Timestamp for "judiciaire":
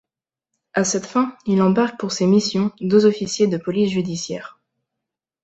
3.91-4.59